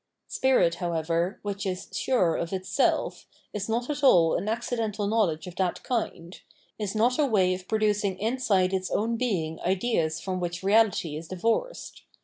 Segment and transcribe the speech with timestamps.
[0.27, 5.45] Spirit, however, which is sure of its self, is not at all an accidental knowledge
[5.45, 6.41] of that kind,
[6.79, 11.27] is not a way of producing inside its own being ideas from which reality is
[11.27, 12.01] divorced.